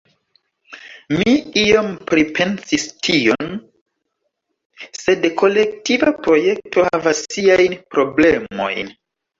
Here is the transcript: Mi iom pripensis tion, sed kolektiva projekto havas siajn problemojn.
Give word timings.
Mi 1.17 1.33
iom 1.63 1.89
pripensis 2.13 2.87
tion, 3.09 3.53
sed 5.03 5.31
kolektiva 5.45 6.17
projekto 6.27 6.91
havas 6.91 7.25
siajn 7.39 7.83
problemojn. 7.95 8.97